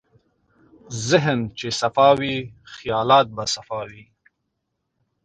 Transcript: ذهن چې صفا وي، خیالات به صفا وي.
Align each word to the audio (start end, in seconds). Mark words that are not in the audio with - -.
ذهن 1.09 1.39
چې 1.57 1.67
صفا 1.79 2.09
وي، 2.19 2.35
خیالات 2.73 3.27
به 3.35 3.43
صفا 3.53 3.79
وي. 3.89 4.03